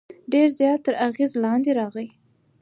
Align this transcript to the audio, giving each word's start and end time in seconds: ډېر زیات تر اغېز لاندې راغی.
ډېر 0.31 0.47
زیات 0.59 0.79
تر 0.85 0.93
اغېز 1.07 1.31
لاندې 1.43 1.71
راغی. 1.79 2.07